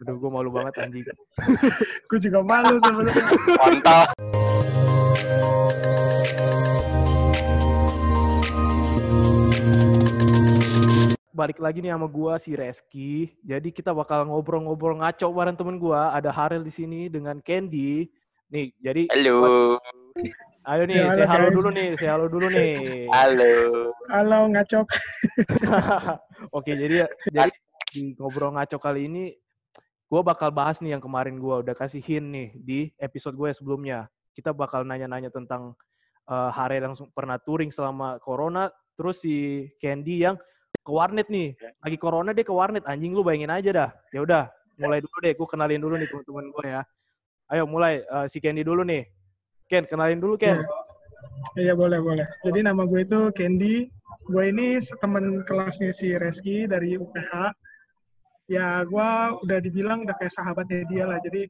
[0.00, 1.04] Aduh, gue malu banget anjing.
[2.08, 3.24] Gue juga malu sebenarnya.
[3.60, 4.08] Kontol.
[11.30, 13.32] Balik lagi nih sama gua si Reski.
[13.44, 16.12] Jadi kita bakal ngobrol-ngobrol ngaco bareng temen gua.
[16.12, 18.08] Ada Harel di sini dengan Candy.
[18.50, 19.76] Nih, jadi Halo.
[20.70, 21.56] ayo nih, Ya, say halo, halo guys.
[21.56, 22.72] dulu nih, say halo dulu nih.
[23.08, 23.52] Halo.
[24.12, 24.86] Halo ngacok.
[26.56, 27.52] Oke, jadi jadi
[27.92, 29.32] di ngobrol ngaco kali ini
[30.10, 34.10] gua bakal bahas nih yang kemarin gua udah kasih hint nih di episode gue sebelumnya.
[34.34, 35.78] Kita bakal nanya-nanya tentang
[36.26, 38.68] eh, Harel yang pernah touring selama corona,
[38.98, 40.34] terus si Candy yang
[40.82, 41.54] ke warnet nih.
[41.78, 43.90] Lagi corona dia ke warnet, anjing lu bayangin aja dah.
[44.10, 44.44] Ya udah,
[44.80, 46.82] mulai dulu deh, gue kenalin dulu nih teman-teman gue ya.
[47.50, 49.06] Ayo mulai eh, si Candy dulu nih.
[49.70, 50.58] Ken, kenalin dulu Ken.
[51.54, 52.26] Iya boleh boleh.
[52.42, 53.86] Jadi nama gue itu Candy.
[54.30, 57.54] Gue ini teman kelasnya si Reski dari UPH.
[58.50, 59.08] Ya gue
[59.46, 61.22] udah dibilang udah kayak sahabatnya dia lah.
[61.22, 61.46] Jadi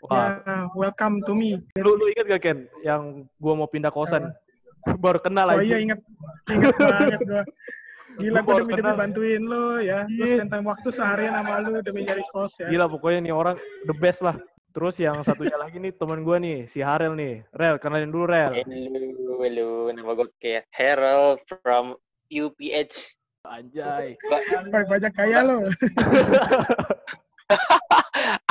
[0.00, 1.60] Wah, ya welcome to me.
[1.76, 4.32] lu, lu inget gak Ken yang gua mau pindah kosan?
[5.04, 5.66] Baru kenal Oh aja.
[5.66, 6.00] iya inget,
[6.48, 7.42] inget banget gue.
[8.20, 8.96] Gila gue demi demi kenal.
[8.96, 10.08] bantuin lo ya.
[10.08, 10.40] Lu Iya.
[10.40, 12.68] spend time waktu seharian sama lu demi nyari kos ya.
[12.72, 14.40] Gila pokoknya nih orang the best lah.
[14.70, 17.42] Terus yang satunya lagi nih teman gue nih, si Harel nih.
[17.52, 18.54] Rel, kenalin dulu Rel.
[18.56, 19.68] Halo, halo.
[19.92, 21.98] Nama gue kayak Harold from
[22.30, 23.18] UPH.
[23.48, 24.20] Anjay.
[24.28, 25.64] Wah, banyak kaya lo.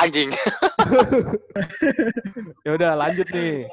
[0.02, 0.30] Anjing.
[2.64, 3.64] Ya udah lanjut nih.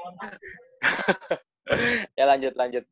[2.19, 2.83] ya lanjut lanjut.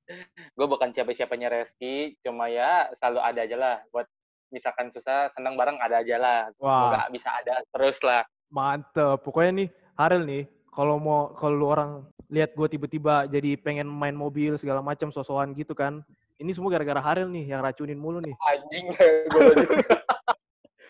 [0.55, 3.75] Gue bukan siapa-siapanya Reski, cuma ya selalu ada aja lah.
[3.91, 4.07] Buat
[4.51, 6.39] misalkan susah, senang bareng ada aja lah.
[6.59, 8.23] Wah, Semoga bisa ada terus lah.
[8.51, 9.23] mantep.
[9.23, 11.91] Pokoknya nih Harel nih, kalau mau kalau lu orang
[12.27, 16.03] lihat gue tiba-tiba jadi pengen main mobil segala macam sosokan gitu kan.
[16.36, 18.36] Ini semua gara-gara Harel nih yang racunin mulu nih.
[18.52, 19.09] Anjing gue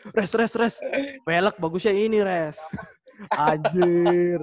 [0.18, 0.76] Res, res, res.
[1.26, 2.58] Pelek bagusnya ini, res.
[3.34, 4.42] Anjir.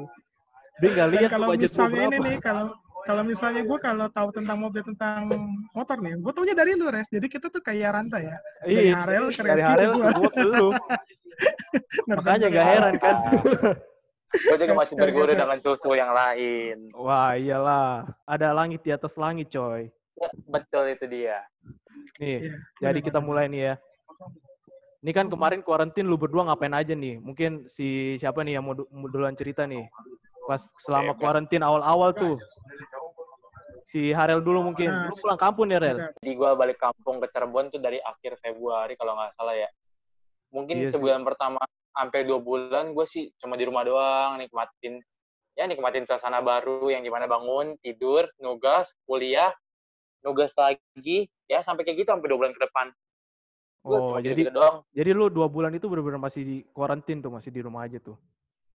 [0.83, 2.27] Dia nggak lihat kalau misalnya ini berapa.
[2.27, 2.65] nih, kalau
[3.03, 5.27] kalau misalnya gue kalau tahu tentang mobil tentang
[5.75, 7.07] motor nih, gue taunya dari lu res.
[7.11, 8.39] Jadi kita tuh kayak rantai ya.
[8.63, 10.03] dari Iya, Harel ke dari Reski ke Harel gua.
[10.03, 10.69] ke gua ke lu.
[12.11, 13.17] Makanya gak heran kan.
[14.33, 15.39] gue juga masih berguru oke.
[15.39, 16.91] dengan susu yang lain.
[16.95, 18.07] Wah, iyalah.
[18.27, 19.91] Ada langit di atas langit, coy.
[20.19, 21.41] Ya, betul itu dia.
[22.21, 22.51] Nih, Iya,
[22.81, 23.75] jadi kita mulai nih ya.
[25.03, 27.19] Ini kan kemarin kuarantin lu berdua ngapain aja nih?
[27.19, 29.83] Mungkin si siapa nih yang mau, du- mau duluan cerita nih?
[30.47, 32.37] Pas selama kuarantin awal-awal tuh.
[33.91, 34.89] Si Harel dulu mungkin.
[34.89, 35.99] Nah, Lu pulang kampung ya, Rel?
[35.99, 36.09] Iya.
[36.17, 39.69] Jadi gue balik kampung ke Cirebon tuh dari akhir Februari kalau nggak salah ya.
[40.55, 40.93] Mungkin Iya sih.
[40.97, 41.61] sebulan pertama
[41.93, 44.97] hampir dua bulan gue sih cuma di rumah doang nikmatin
[45.53, 49.53] ya nikmatin suasana baru yang gimana bangun tidur nugas kuliah
[50.23, 52.87] nugas lagi ya sampai kayak gitu sampai dua bulan ke depan.
[53.83, 54.87] Gue Oh, jadi gitu doang.
[54.95, 58.15] jadi lu dua bulan itu benar-benar masih di kuarantin tuh, masih di rumah aja tuh.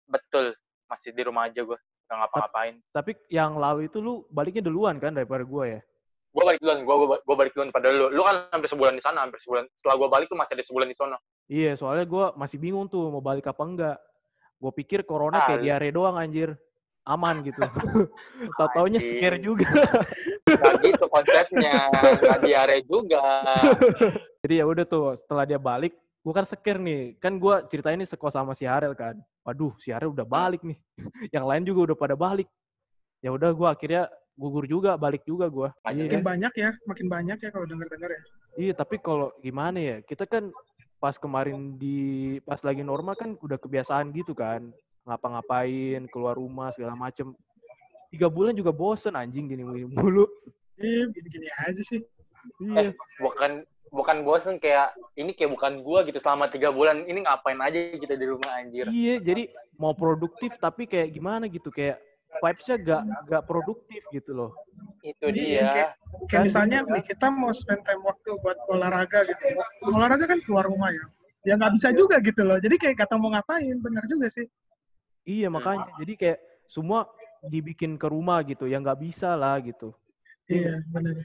[0.04, 2.75] Betul masih di rumah aja gue nggak ngapa-ngapain.
[2.91, 5.81] Tapi yang lalu itu lu baliknya duluan kan daripada gua ya?
[6.34, 8.09] Gue balik duluan, gue gue balik duluan pada lu.
[8.10, 9.65] Lu kan hampir sebulan di sana, hampir sebulan.
[9.77, 11.16] Setelah gue balik tuh masih ada sebulan di sana.
[11.47, 13.97] Iya, soalnya gua masih bingung tuh mau balik apa enggak.
[14.56, 16.56] Gue pikir corona kayak Ah, diare doang anjir.
[17.04, 17.60] Aman gitu.
[18.56, 19.21] Tahu-taunya Anjing.
[19.21, 19.69] scare juga.
[20.64, 23.25] Gak gitu konsepnya, gak diare juga.
[24.41, 25.92] Jadi ya udah tuh setelah dia balik,
[26.25, 27.20] gua kan seker nih.
[27.20, 29.20] Kan gua ceritain ini sekos sama si Harel kan.
[29.44, 30.80] Waduh, si Harel udah balik nih.
[31.34, 32.48] Yang lain juga udah pada balik.
[33.20, 35.69] Ya udah gua akhirnya gugur juga, balik juga gua.
[35.86, 38.22] Iya, Makin banyak ya, makin banyak ya kalau denger-denger ya.
[38.54, 39.97] Iya, tapi kalau gimana ya?
[40.03, 40.50] Kita kan
[41.03, 44.72] pas kemarin di pas lagi normal kan udah kebiasaan gitu kan.
[45.04, 47.36] Ngapa-ngapain, keluar rumah segala macem.
[48.14, 50.30] Tiga bulan juga bosen anjing gini mulu.
[50.78, 51.98] Ih, gini-gini aja sih.
[52.60, 52.92] Iya.
[53.19, 57.97] bukan bukan bosen kayak ini kayak bukan gua gitu selama tiga bulan ini ngapain aja
[57.97, 59.48] kita di rumah anjir Iya, jadi
[59.80, 61.97] mau produktif tapi kayak gimana gitu kayak
[62.44, 64.53] vibes-nya gak, gak produktif gitu loh.
[65.00, 69.19] itu Iya, dia kayak- Kayak Kan misalnya nih, kita mau spend time waktu buat olahraga
[69.24, 69.44] gitu.
[69.88, 71.04] Olahraga kan keluar rumah ya.
[71.42, 72.56] Ya nggak bisa juga gitu loh.
[72.56, 74.47] Jadi kayak kata mau ngapain, bener juga sih.
[75.24, 77.09] Iya makanya, jadi kayak semua
[77.50, 79.92] dibikin ke rumah gitu, yang nggak bisa lah gitu.
[80.48, 81.24] Iya, bener.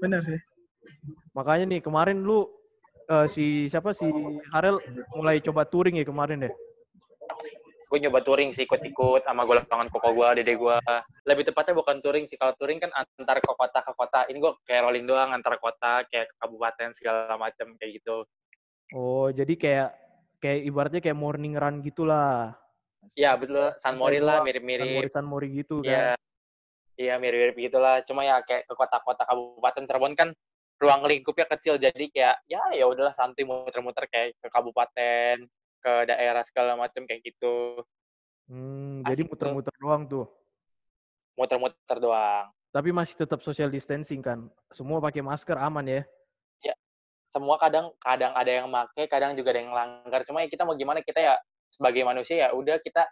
[0.00, 0.40] Bener sih.
[1.34, 2.48] Makanya nih kemarin lu
[3.10, 4.06] eh, si siapa si
[4.54, 4.78] Harel
[5.14, 6.54] mulai coba touring ya kemarin deh.
[7.90, 10.76] gue nyoba touring sih ikut-ikut sama golongan koko gue dede gue
[11.26, 14.54] lebih tepatnya bukan touring sih kalau touring kan antar ke kota ke kota ini gue
[14.62, 18.22] kayak rolling doang antar kota kayak ke kabupaten segala macam kayak gitu
[18.90, 19.88] Oh jadi kayak
[20.42, 22.58] kayak ibaratnya kayak morning run gitulah.
[23.16, 26.18] Iya betul San Mori lah mirip-mirip San Mori gitu Iya, kan.
[27.00, 28.04] iya mirip-mirip gitulah.
[28.04, 30.28] Cuma ya kayak ke kota-kota kabupaten Cirebon kan
[30.80, 35.44] ruang lingkupnya kecil jadi kayak ya ya udahlah santai muter-muter kayak ke kabupaten
[35.80, 37.80] ke daerah segala macam kayak gitu.
[38.48, 40.26] Hmm, jadi Asik muter-muter doang tuh.
[41.36, 42.52] Muter-muter doang.
[42.70, 44.46] Tapi masih tetap social distancing kan?
[44.70, 46.02] Semua pakai masker aman ya?
[47.30, 50.26] Semua kadang kadang ada yang make, kadang juga ada yang langgar.
[50.26, 51.34] Cuma ya kita mau gimana kita ya
[51.70, 53.06] sebagai manusia ya udah kita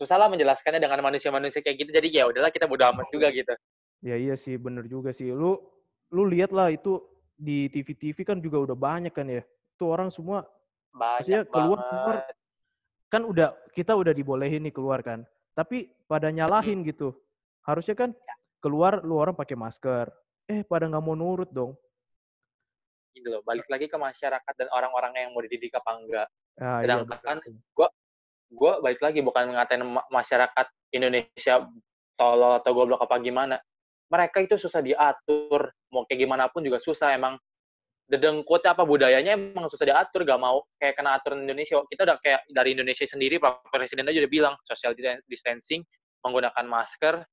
[0.00, 1.90] susah lah menjelaskannya dengan manusia-manusia kayak gitu.
[1.94, 3.52] Jadi ya udahlah kita bodo amat juga gitu.
[4.02, 5.30] Ya iya sih, bener juga sih.
[5.30, 5.60] Lu
[6.10, 6.98] lu lihat lah itu
[7.38, 9.46] di TV-TV kan juga udah banyak kan ya.
[9.78, 10.42] Itu orang semua
[10.92, 12.16] Banyak keluar- keluar
[13.08, 15.24] kan udah kita udah dibolehin nih keluar kan.
[15.56, 17.12] Tapi pada nyalahin gitu.
[17.62, 18.10] Harusnya kan
[18.58, 20.10] keluar lu orang pakai masker.
[20.50, 21.78] Eh pada nggak mau nurut dong.
[23.14, 23.40] Gitu loh.
[23.44, 26.28] Balik lagi ke masyarakat dan orang-orang yang mau dididik apa enggak.
[26.60, 27.90] Ah, iya, Sedangkan bener.
[28.52, 31.64] gue balik lagi bukan ngatain ma- masyarakat Indonesia
[32.20, 33.56] tolol atau goblok apa gimana.
[34.12, 37.40] Mereka itu susah diatur, mau kayak gimana pun juga susah emang.
[38.04, 41.80] Dedengkut apa budayanya emang susah diatur, gak mau kayak kena aturan Indonesia.
[41.88, 44.92] Kita udah kayak dari Indonesia sendiri, Pak Presiden aja udah bilang social
[45.24, 45.80] distancing,
[46.20, 47.24] menggunakan masker,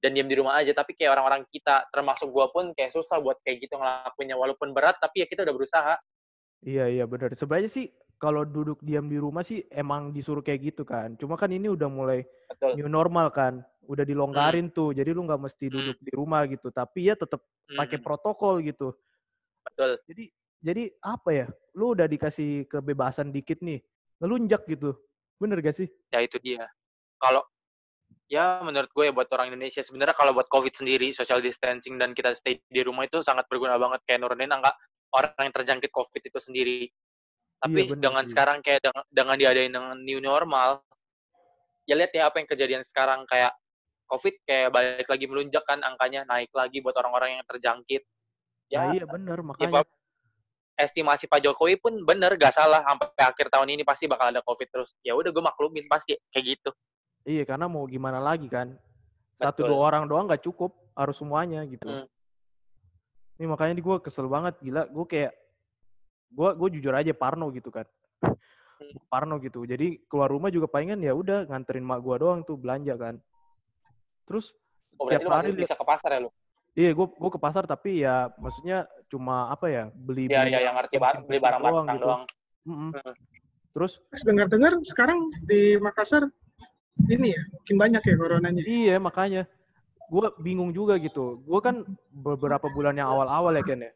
[0.00, 0.72] dan diam di rumah aja.
[0.72, 4.40] Tapi kayak orang-orang kita, termasuk gue pun kayak susah buat kayak gitu ngelakuinnya.
[4.40, 5.94] Walaupun berat, tapi ya kita udah berusaha.
[6.64, 7.36] Iya iya benar.
[7.36, 7.92] Sebenarnya sih
[8.22, 11.18] kalau duduk diam di rumah sih emang disuruh kayak gitu kan.
[11.18, 12.78] Cuma kan ini udah mulai Betul.
[12.78, 13.58] new normal kan.
[13.90, 14.94] Udah dilonggarin tuh.
[14.94, 15.74] Jadi lu nggak mesti Hmm.
[15.74, 16.70] duduk di rumah gitu.
[16.70, 18.94] Tapi ya tetap pakai Hmm, protokol gitu.
[19.66, 19.98] betul.
[20.06, 20.30] Jadi
[20.62, 21.46] jadi apa ya?
[21.74, 23.82] Lu udah dikasih kebebasan dikit nih.
[24.22, 24.94] Ngelunjak gitu.
[25.42, 25.90] Bener gak sih?
[26.14, 26.70] ya itu dia.
[27.18, 27.42] Kalau
[28.30, 32.14] ya menurut gue ya buat orang Indonesia sebenarnya kalau buat COVID sendiri social distancing dan
[32.14, 34.70] kita stay di rumah itu sangat berguna banget kayak nurunin angka
[35.10, 36.78] orang yang terjangkit COVID itu sendiri.
[37.62, 38.30] Tapi Iya, bener dengan sih.
[38.34, 40.82] sekarang kayak dengan, dengan diadain dengan new normal,
[41.86, 43.54] ya lihat ya apa yang kejadian sekarang kayak
[44.10, 48.02] COVID kayak balik lagi melunjak kan angkanya naik lagi buat orang-orang yang terjangkit.
[48.66, 49.72] Ya, Nah, iya bener ya makanya.
[49.78, 49.86] Pak,
[50.82, 54.68] estimasi Pak Jokowi pun bener gak salah sampai akhir tahun ini pasti bakal ada COVID
[54.68, 54.98] terus.
[55.06, 56.70] Ya udah gue maklumin pasti kayak gitu.
[57.22, 58.74] Iya karena mau gimana lagi kan.
[59.38, 59.70] Satu Betul.
[59.70, 60.74] dua orang doang nggak cukup.
[60.92, 61.88] Harus semuanya gitu.
[61.88, 62.04] Hmm.
[63.40, 64.84] Ini makanya gue kesel banget gila.
[64.90, 65.32] Gue kayak
[66.32, 67.84] gue gue jujur aja parno gitu kan.
[68.20, 69.62] Gua Parno gitu.
[69.62, 73.16] Jadi keluar rumah juga palingan ya udah nganterin mak gue doang tuh belanja kan.
[74.24, 74.52] Terus
[75.00, 76.30] Oh, Tiap hari bisa ke pasar ya lu?
[76.72, 80.60] iya gue gue ke pasar tapi ya maksudnya cuma apa ya beli Iya, beli iya,
[80.62, 82.04] yang ngerti bar- beli barang-barang gitu.
[82.04, 82.22] doang.
[82.64, 82.90] Mm-mm.
[82.92, 83.14] Hmm.
[83.72, 86.28] Terus Terus dengar-dengar sekarang di Makassar
[87.08, 88.62] ini ya, makin banyak ya coronanya.
[88.62, 89.42] iya makanya
[90.06, 91.40] gue bingung juga gitu.
[91.40, 91.82] Gue kan
[92.12, 93.92] beberapa bulan yang awal-awal ya Ken ya.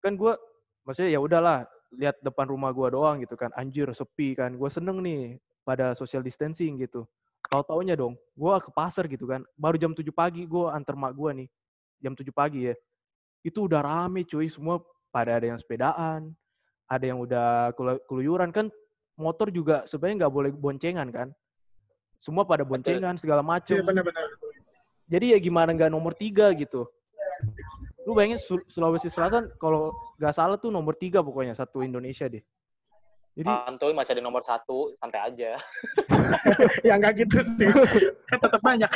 [0.00, 0.32] Kan gue
[0.84, 3.50] maksudnya ya udahlah lihat depan rumah gue doang gitu kan.
[3.56, 4.54] Anjir sepi kan.
[4.54, 7.08] Gue seneng nih pada social distancing gitu.
[7.48, 9.44] Tahu taunya dong, gue ke pasar gitu kan.
[9.54, 11.48] Baru jam 7 pagi gue antar mak gue nih.
[12.02, 12.74] Jam 7 pagi ya.
[13.44, 14.80] Itu udah rame cuy, semua
[15.12, 16.32] pada ada yang sepedaan,
[16.88, 18.72] ada yang udah kelu- keluyuran kan.
[19.14, 21.28] Motor juga sebenarnya nggak boleh boncengan kan.
[22.18, 23.78] Semua pada boncengan segala macem.
[23.78, 23.92] Iya.
[25.04, 26.88] Jadi ya gimana nggak nomor tiga gitu.
[28.04, 32.44] Lu bayangin Sul- Sulawesi Selatan kalau nggak salah tuh nomor tiga pokoknya satu Indonesia deh.
[33.34, 35.58] Jadi Santuy masih ada nomor satu, santai aja.
[36.86, 37.66] Ya nggak gitu sih.
[38.30, 38.86] kan tetap banyak.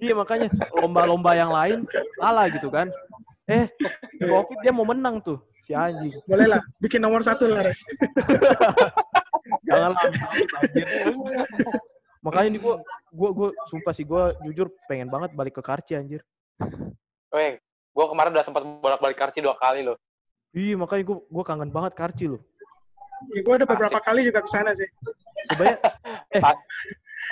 [0.00, 1.84] iya makanya lomba-lomba yang lain
[2.16, 2.88] kalah gitu kan.
[3.50, 3.68] Eh,
[4.22, 6.14] Covid dia mau menang tuh si anjing.
[6.24, 7.82] Boleh lah, bikin nomor satu lah, Res.
[9.68, 10.10] Jangan lah,
[10.62, 10.86] anjir.
[12.22, 12.74] Makanya nih gua
[13.10, 16.22] gua gua sumpah sih gua jujur pengen banget balik ke Karci anjir.
[17.34, 17.58] Weh,
[17.92, 19.96] gua kemarin udah sempat bolak-balik karci dua kali loh.
[20.52, 22.42] Iya, makanya gua gua kangen banget Karci loh.
[23.30, 24.88] Ya, gue ada beberapa kali juga ke sana sih.
[25.46, 25.78] Sebenarnya
[26.34, 26.42] eh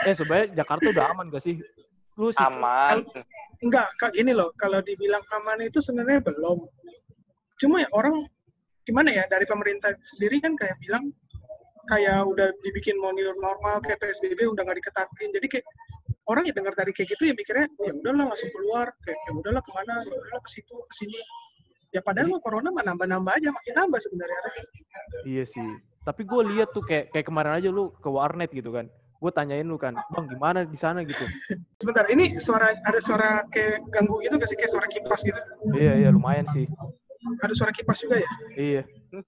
[0.06, 1.58] eh sebenarnya Jakarta udah aman gak sih?
[2.14, 3.02] Lu sih Aman.
[3.64, 6.58] Enggak, kak gini loh, kalau dibilang aman itu sebenarnya belum.
[7.58, 8.24] Cuma ya orang
[8.86, 11.10] gimana ya dari pemerintah sendiri kan kayak bilang
[11.88, 15.28] kayak udah dibikin mau new normal kayak PSBB udah nggak diketatin.
[15.34, 15.66] Jadi kayak
[16.30, 19.62] orang ya dengar dari kayak gitu ya mikirnya ya udahlah langsung keluar kayak ya udahlah
[19.66, 21.18] ke mana ya udahlah ke situ ke sini.
[21.90, 24.38] Ya padahal mah corona mah nambah-nambah aja makin nambah sebenarnya.
[25.26, 25.70] Iya sih.
[26.06, 28.86] Tapi gue lihat tuh kayak kayak kemarin aja lu ke warnet gitu kan.
[29.20, 31.20] Gue tanyain lu kan, bang gimana di sana gitu.
[31.82, 35.40] Sebentar, ini suara ada suara kayak ganggu gitu gak sih kayak suara kipas gitu?
[35.76, 36.64] Iya iya lumayan sih.
[37.44, 38.30] Ada suara kipas juga ya?
[38.56, 38.82] Iya.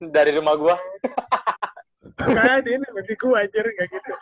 [0.09, 0.77] Dari rumah gua.
[2.23, 4.13] Kayak ini bagi gue anjir kayak gitu.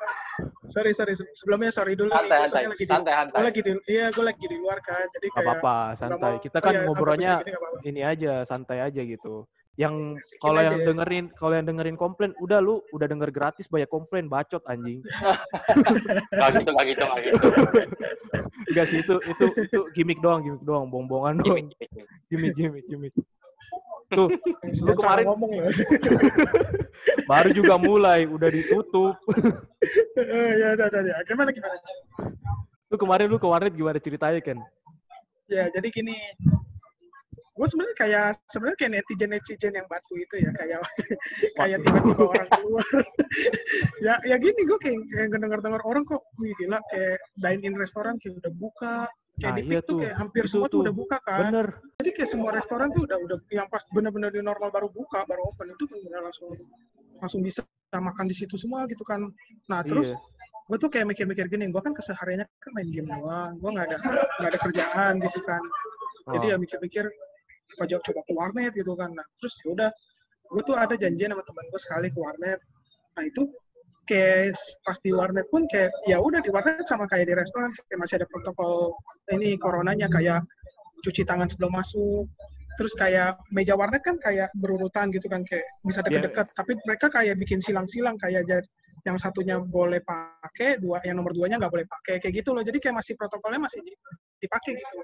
[0.70, 2.16] Sorry sorry Se- sebelumnya sorry dulu nih.
[2.16, 2.62] Santai, Gua santai.
[2.64, 3.42] lagi di, Santai, gua santai.
[3.42, 5.06] lagi di iya gue lagi di luar kan.
[5.10, 6.30] Jadi Gak kayak apa-apa, nggak santai.
[6.30, 7.32] mau- Kita kan ya, ngobrolnya
[7.82, 9.34] ini nggak aja, santai aja gitu.
[9.74, 10.84] Yang Asikin kalau yang ya.
[10.84, 15.00] dengerin kalau yang dengerin komplain, udah lu udah denger gratis banyak komplain bacot anjing.
[16.30, 17.46] Gak gitu, gak gitu, gak gitu.
[18.68, 21.56] Enggak sih itu itu itu gimmick doang, gimmick doang, bohong-bohongan doang.
[21.56, 22.06] Gimik, gimik, gimik.
[22.28, 23.14] Gimmick gimmick gimmick.
[24.10, 24.26] Tuh,
[24.82, 25.70] lu kemarin ngomong loh.
[27.30, 29.14] baru juga mulai, udah ditutup.
[30.18, 31.18] Ya udah udah ya.
[31.30, 31.78] Gimana gimana?
[32.90, 34.58] Lu kemarin lu ke warnet gimana ceritanya kan?
[35.46, 36.18] Ya jadi gini.
[37.54, 40.80] Gue sebenarnya kayak sebenarnya kayak netizen netizen yang batu itu ya kayak
[41.60, 42.94] kayak tiba-tiba orang keluar.
[44.06, 48.18] ya ya gini gue kayak, kayak dengar-dengar orang kok wih gila kayak dine in restoran
[48.18, 48.96] kayak udah buka.
[49.40, 51.48] Kayak Nah, di iya tuh kayak hampir Itu semua tuh udah buka kan.
[51.48, 51.66] Bener.
[52.04, 55.48] Jadi kayak semua restoran tuh udah udah yang pas benar-benar di normal baru buka, baru
[55.48, 56.48] open itu benar langsung
[57.20, 59.24] langsung bisa makan di situ semua gitu kan.
[59.66, 60.20] Nah, terus Iya.
[60.68, 63.98] gue tuh kayak mikir-mikir gini, gue kan kesehariannya kan main game doang, gue nggak ada
[64.44, 65.62] nggak ada kerjaan gitu kan.
[66.36, 66.52] Jadi Oh.
[66.52, 67.04] ya mikir-mikir
[67.80, 69.10] apa jauh coba ke warnet gitu kan.
[69.16, 69.90] Nah, terus ya udah
[70.52, 72.60] gue tuh ada janjian sama teman gue sekali ke warnet.
[73.16, 73.42] Nah, itu
[74.10, 78.00] kayak pas di warnet pun kayak ya udah di warnet sama kayak di restoran kayak
[78.02, 78.98] masih ada protokol
[79.30, 80.42] ini coronanya kayak
[81.06, 82.26] cuci tangan sebelum masuk.
[82.78, 86.06] Terus kayak meja warnet kan kayak berurutan gitu kan kayak bisa Iya.
[86.08, 86.46] deket-deket.
[86.56, 88.66] Tapi mereka kayak bikin silang-silang kayak jadi
[89.04, 92.64] yang satunya boleh pakai, dua yang nomor duanya nggak boleh pakai kayak gitu loh.
[92.64, 93.96] Jadi kayak masih protokolnya masih di-
[94.40, 94.96] dipakai gitu.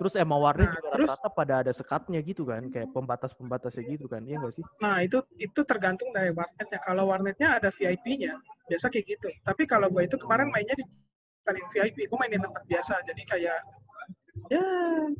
[0.00, 4.08] Terus emang warnet Nah, juga terus- rata-rata pada ada sekatnya gitu kan, kayak pembatas-pembatasnya gitu
[4.08, 4.64] kan, iya nggak sih?
[4.80, 6.80] Nah, itu itu tergantung dari warnetnya.
[6.80, 8.32] Kalau warnetnya ada VIP-nya,
[8.64, 9.28] biasa kayak gitu.
[9.44, 10.88] Tapi kalau gue itu kemarin mainnya di
[11.44, 12.94] bukan yang VIP, gue main di tempat biasa.
[13.04, 13.60] Jadi kayak
[14.48, 14.64] ya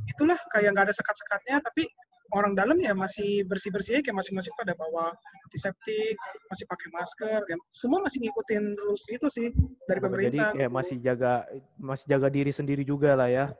[0.09, 1.85] itulah kayak nggak ada sekat-sekatnya, tapi
[2.33, 5.13] orang dalam ya masih bersih-bersih kayak masing-masing pada bawa
[5.45, 6.17] antiseptik,
[6.49, 9.49] masih pakai masker, ya, semua masih ngikutin rules itu sih
[9.85, 10.51] dari Oh, Jadi pemerintah.
[10.57, 10.73] kayak gitu.
[10.73, 11.33] masih jaga
[11.77, 13.53] masih jaga diri sendiri juga lah ya.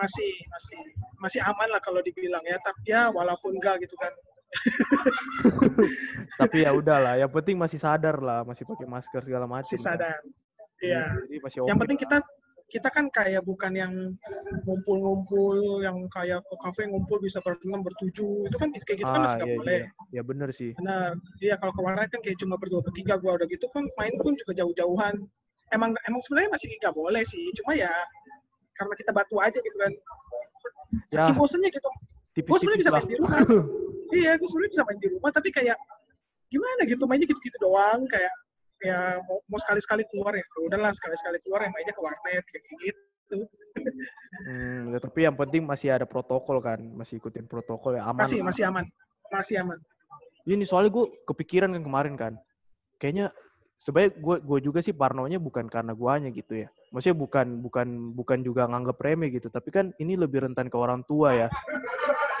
[0.00, 0.80] Masih masih
[1.20, 4.12] masih aman lah kalau dibilang ya, tapi ya walaupun enggak gitu kan.
[6.42, 9.62] Tapi ya udahlah, yang penting masih sadar lah, masih pakai masker segala macam.
[9.62, 9.94] Masih kan.
[9.94, 10.18] sadar.
[10.82, 11.04] Iya.
[11.22, 12.02] Jadi masih yang penting lah.
[12.02, 12.16] kita
[12.70, 13.92] kita kan kayak bukan yang
[14.62, 19.24] ngumpul-ngumpul yang kayak ke kafe ngumpul bisa berenam bertujuh itu kan kayak gitu kan ah,
[19.26, 20.14] masih nggak iya, boleh iya.
[20.14, 20.70] Ya bener sih.
[20.78, 24.14] benar iya kalau ke warnet kan kayak cuma berdua bertiga gua udah gitu kan main
[24.22, 25.14] pun juga jauh-jauhan
[25.74, 27.90] emang emang sebenarnya masih nggak boleh sih cuma ya
[28.80, 29.92] karena kita batu aja gitu kan.
[31.12, 31.90] Ya, saking bosennya gitu.
[32.40, 33.40] Gue sebenarnya bisa main di rumah.
[34.10, 35.78] Iya gue sebenarnya bisa main di rumah tapi kayak
[36.50, 38.08] gimana gitu mainnya gitu-gitu doang.
[38.08, 38.32] Kayak
[38.80, 40.42] ya mau, mau sekali-sekali keluar ya.
[40.64, 43.38] Udahlah sekali-sekali keluar ya mainnya ke warnet kayak gitu.
[44.42, 48.26] Hmm, ya, tapi yang penting masih ada protokol kan, masih ikutin protokol ya aman.
[48.26, 48.50] masih lah.
[48.50, 48.84] masih aman.
[49.30, 49.78] Masih aman.
[50.42, 52.32] Ini soalnya gue kepikiran kan kemarin kan.
[52.98, 53.30] Kayaknya
[53.80, 56.68] sebenarnya gue gue juga sih parnonya bukan karena guanya gitu ya.
[56.90, 61.00] Maksudnya bukan bukan bukan juga nganggep remeh gitu, tapi kan ini lebih rentan ke orang
[61.04, 61.48] tua ya.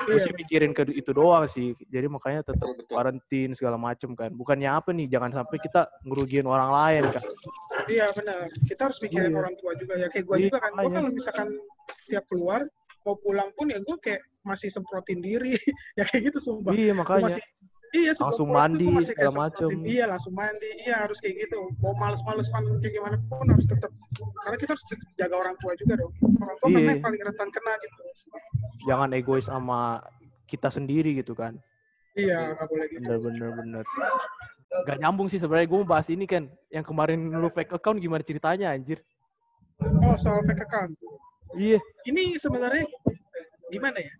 [0.00, 1.76] Gue Iya, sih mikirin ke itu doang sih.
[1.86, 4.32] Jadi makanya tetap karantin segala macem kan.
[4.32, 7.24] Bukannya apa nih, jangan sampai kita ngerugiin orang lain kan.
[7.88, 9.40] iya benar kita harus mikirin Iya.
[9.40, 11.48] orang tua juga ya kayak gue Iya, juga kan gue kalau misalkan
[11.90, 12.60] setiap keluar
[13.02, 15.56] mau pulang pun ya gue kayak masih semprotin diri
[15.98, 17.34] ya kayak gitu sumpah Iya Gua makanya.
[17.34, 17.42] masih
[17.90, 19.68] iya Langsung mandi, masih segala macem.
[19.82, 23.90] iya langsung mandi iya harus kayak gitu mau males-males pan kayak gimana pun harus tetap
[24.40, 26.86] karena kita harus jaga orang tua juga dong orang tua Iya.
[26.88, 28.00] yang paling rentan kena gitu
[28.80, 30.00] Jangan egois sama
[30.46, 31.58] kita sendiri gitu kan.
[32.12, 33.84] iya nggak boleh gitu Bener bener bener.
[34.80, 36.46] Gak nyambung sih sebenarnya gue mau bahas ini kan.
[36.68, 39.02] Yang kemarin lu fake account gimana ceritanya anjir?
[39.80, 40.92] oh soal fake account
[41.52, 42.86] Iya, ini sebenarnya
[43.68, 44.12] gimana ya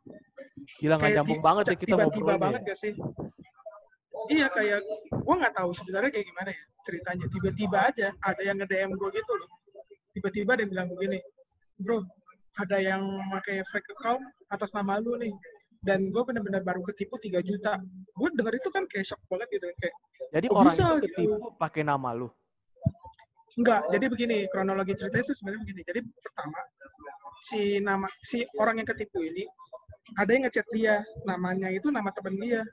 [0.76, 2.92] gila gak kayak nyambung banget ya kita tiba-tiba banget gak sih
[4.28, 4.84] iya kayak
[5.24, 9.32] gua nggak tahu sebenarnya kayak gimana ya ceritanya tiba-tiba aja ada yang nge-DM gua gitu
[9.38, 9.50] loh
[10.12, 11.22] tiba-tiba dia bilang begini
[11.80, 12.04] bro
[12.58, 15.32] ada yang pakai fake account atas nama lu nih
[15.80, 19.66] dan gue benar-benar baru ketipu 3 juta gue denger itu kan kayak shock banget gitu
[19.80, 19.96] kayak
[20.30, 21.04] Jadi Kok orang bisa itu gitu?
[21.10, 22.28] ketipu pakai nama lu.
[23.58, 25.82] Enggak, jadi begini, kronologi ceritanya sih sebenarnya begini.
[25.82, 26.58] Jadi pertama,
[27.42, 29.42] si nama si orang yang ketipu ini
[30.18, 32.62] ada yang ngechat dia, namanya itu nama temen dia.
[32.62, 32.66] Ah,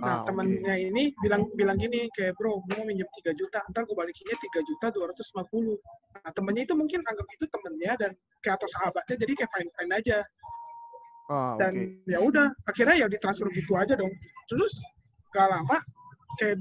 [0.00, 0.30] Nah, oke.
[0.30, 4.38] temennya ini bilang bilang gini kayak, "Bro, gue mau minjem 3 juta, ntar gue balikinnya
[4.38, 5.76] 3 juta 250."
[6.14, 10.18] Nah, temennya itu mungkin anggap itu temennya dan kayak atau sahabatnya jadi kayak fine-fine aja.
[11.30, 14.10] Ah, Dan ya udah, akhirnya ya ditransfer gitu aja dong.
[14.46, 14.72] Terus
[15.34, 15.78] gak lama
[16.38, 16.58] kayak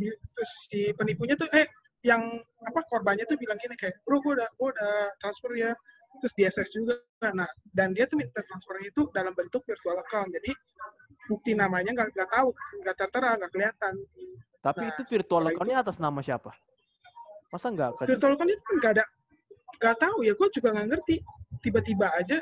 [0.70, 1.66] si penipunya tuh eh
[2.06, 2.22] yang
[2.64, 5.72] apa korbannya tuh bilang gini kayak bro gue udah gue udah transfer ya
[6.20, 7.00] terus di SS juga.
[7.34, 10.30] Nah dan dia tuh minta transfernya itu dalam bentuk virtual account.
[10.36, 10.52] Jadi
[11.28, 12.50] bukti namanya nggak nggak tahu
[12.84, 13.94] nggak tertera nggak kelihatan.
[14.60, 16.52] Tapi nah, itu virtual account-nya atas nama siapa?
[17.50, 19.06] Masa nggak virtual account itu kan nggak ada
[19.80, 21.16] nggak tahu ya gue juga nggak ngerti.
[21.64, 22.38] Tiba-tiba aja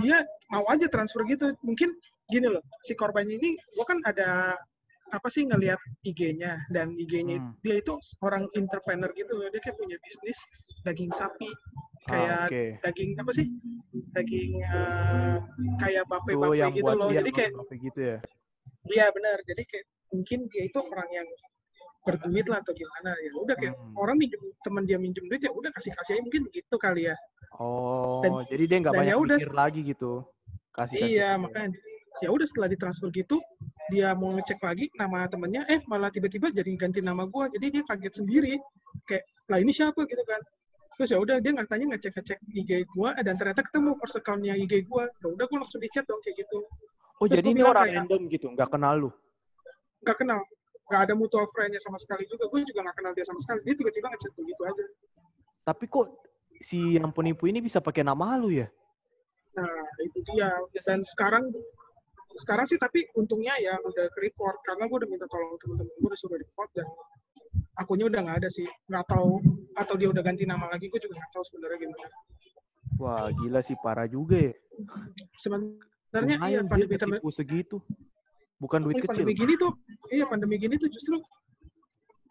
[0.00, 0.18] dia
[0.52, 1.52] mau aja transfer gitu.
[1.64, 1.96] Mungkin
[2.26, 4.58] gini loh si korbannya ini gue kan ada
[5.06, 7.54] apa sih ngelihat IG-nya dan IG-nya Hmm.
[7.62, 7.94] dia itu
[8.26, 9.46] orang entrepreneur gitu loh.
[9.54, 10.38] Dia kayak punya bisnis
[10.82, 11.46] daging sapi
[12.06, 12.62] Ah, kayak oke.
[12.82, 13.46] daging apa sih
[14.12, 15.36] daging eh,
[15.76, 18.18] kayak buffet buffet yang gitu buat loh iya, jadi kayak gitu ya.
[18.86, 19.38] Iya benar.
[19.42, 21.28] Jadi kayak mungkin dia itu orang yang
[22.00, 23.94] berduit lah atau gimana ya udah kayak Hmm.
[23.96, 27.16] orang minjem teman dia minjem duit ya udah kasih kasih aja mungkin begitu kali ya
[27.52, 30.12] Oh, Dan- jadi dia nggak banyak ya udah mikir lagi gitu.
[30.70, 31.10] Kasih kasih.
[31.10, 31.74] iya makanya
[32.16, 33.42] ya udah setelah ditransfer gitu
[33.88, 37.82] dia mau ngecek lagi nama temennya eh malah tiba-tiba jadi ganti nama gua jadi dia
[37.82, 38.54] kaget sendiri
[39.02, 40.38] kayak lah ini siapa gitu kan
[40.96, 44.16] terus ya udah dia nggak tanya ngecek ngecek IG gua eh, dan ternyata ketemu first
[44.16, 46.60] accountnya IG gua ya udah gua langsung di chat dong kayak gitu
[47.16, 49.10] Oh, Terus jadi ini orang kayak- random gitu, nggak kenal lu.
[50.04, 50.40] nggak kenal
[50.86, 53.74] nggak ada mutual friend-nya sama sekali juga gue juga nggak kenal dia sama sekali dia
[53.74, 54.84] tiba-tiba ngechat begitu aja
[55.64, 56.06] Tapi kok
[56.60, 58.68] si yang penipu ini bisa pakai nama lu ya?
[59.52, 59.66] Nah,
[59.98, 60.52] itu dia.
[60.84, 61.50] Dan sekarang
[62.36, 66.06] sekarang sih tapi untungnya ya udah ke report karena gue udah minta tolong temen-temen gue
[66.06, 66.86] udah suruh report dan
[67.74, 68.68] akunnya udah nggak ada sih.
[68.86, 69.40] Nggak tahu
[69.76, 72.08] atau dia udah ganti nama lagi gue juga nggak tahu sebenarnya gimana.
[72.96, 74.54] Wah, gila sih parah juga ya.
[75.36, 77.76] Sebenarnya iya pandemi ketipu segitu.
[78.56, 79.12] Bukan duit kecil.
[79.12, 79.76] pandemi gini tuh
[80.08, 81.20] iya pandemi gini tuh justru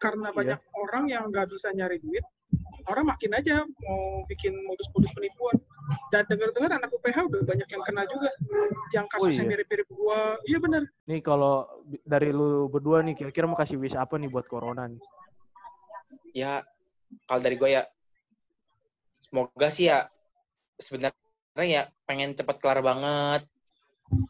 [0.02, 0.36] karena Iya.
[0.36, 2.26] banyak orang yang nggak bisa nyari duit
[2.86, 5.56] orang makin aja mau bikin modus-modus penipuan
[6.10, 8.30] dan dengar-dengar anak UPH udah banyak yang kena juga
[8.94, 9.50] yang kasusnya iya.
[9.54, 11.66] mirip-mirip gua iya benar Nih kalau
[12.02, 14.98] dari lu berdua nih, kira-kira mau kasih wish apa nih buat corona nih?
[16.34, 16.60] ya
[17.24, 17.82] kalau dari gue ya
[19.20, 20.06] semoga sih ya
[20.76, 21.14] sebenarnya
[21.64, 23.42] ya pengen cepet kelar banget.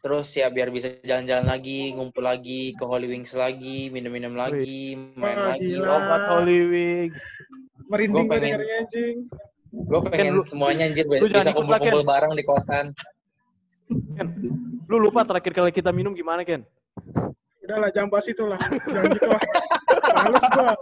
[0.01, 5.37] Terus ya biar bisa jalan-jalan lagi ngumpul lagi ke Holy Wings lagi minum-minum lagi main
[5.37, 5.89] Wah, lagi gila.
[5.93, 7.21] Obat Holy Wings.
[7.87, 9.17] merinding gue pengen- dengarnya anjing.
[9.69, 12.87] gue pengen lu- semuanya anjir lu jangan bisa kumpul-kumpul bareng di kosan.
[14.17, 14.29] Ken,
[14.83, 16.65] lu lupa terakhir kali kita minum gimana, Ken?
[17.61, 19.43] udahlah jangan bahas itu lah jangan gitu lah
[20.27, 20.73] males gua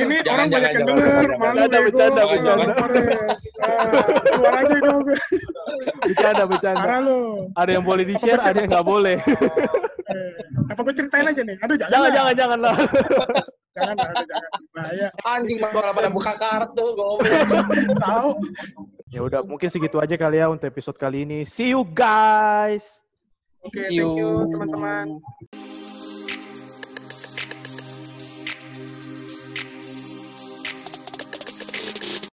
[0.00, 1.36] ini Jangan, orang banyak jangan, yang jangan, denger jangan.
[1.36, 2.66] malu Bercanda, bercanda, bercanda.
[3.56, 3.86] Ah,
[4.24, 5.18] keluar aja dong gue
[6.02, 6.80] Bercanda, bercanda.
[6.80, 7.20] parah lu
[7.52, 9.16] Ada yang boleh di-share, ada yang nggak boleh.
[10.06, 10.32] eh,
[10.66, 12.14] apa gue ceritain aja nih aduh jangan jangan, lah.
[12.14, 12.76] jangan, jangan lah.
[13.76, 14.24] jangan jangan
[14.72, 17.46] bahaya anjing malah pada buka kartu goblok
[17.98, 18.30] tahu
[19.06, 21.46] Ya udah, mungkin segitu aja kali ya untuk episode kali ini.
[21.46, 23.00] See you guys.
[23.62, 24.50] oke thank you You.
[24.50, 25.22] teman-teman